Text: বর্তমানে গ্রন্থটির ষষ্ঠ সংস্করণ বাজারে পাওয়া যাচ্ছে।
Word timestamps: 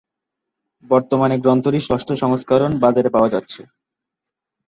বর্তমানে 0.85 1.35
গ্রন্থটির 1.37 1.87
ষষ্ঠ 1.89 2.09
সংস্করণ 2.13 2.71
বাজারে 2.79 3.09
পাওয়া 3.09 3.29
যাচ্ছে। 3.29 3.61